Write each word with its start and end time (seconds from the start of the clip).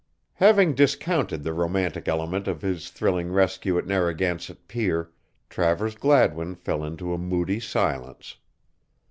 Having 0.33 0.73
discounted 0.73 1.43
the 1.43 1.53
romantic 1.53 2.07
element 2.07 2.47
of 2.47 2.63
his 2.63 2.89
thrilling 2.89 3.31
rescue 3.31 3.77
at 3.77 3.85
Narragansett 3.85 4.67
Pier, 4.67 5.11
Travers 5.47 5.93
Gladwin 5.93 6.55
fell 6.55 6.83
into 6.83 7.13
a 7.13 7.19
moody 7.19 7.59
silence. 7.59 8.37